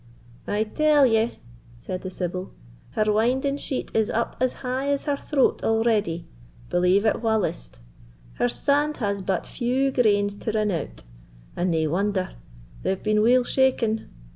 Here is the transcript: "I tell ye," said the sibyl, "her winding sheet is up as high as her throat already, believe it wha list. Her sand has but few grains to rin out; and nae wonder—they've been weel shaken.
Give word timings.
"I 0.47 0.63
tell 0.63 1.05
ye," 1.05 1.37
said 1.79 2.01
the 2.01 2.09
sibyl, 2.09 2.53
"her 2.93 3.13
winding 3.13 3.57
sheet 3.57 3.91
is 3.93 4.09
up 4.09 4.35
as 4.39 4.53
high 4.65 4.87
as 4.89 5.03
her 5.03 5.15
throat 5.15 5.63
already, 5.63 6.25
believe 6.71 7.05
it 7.05 7.21
wha 7.21 7.35
list. 7.37 7.81
Her 8.39 8.49
sand 8.49 8.97
has 8.97 9.21
but 9.21 9.45
few 9.45 9.91
grains 9.91 10.33
to 10.33 10.51
rin 10.53 10.71
out; 10.71 11.03
and 11.55 11.69
nae 11.69 11.85
wonder—they've 11.85 13.03
been 13.03 13.21
weel 13.21 13.43
shaken. 13.43 14.09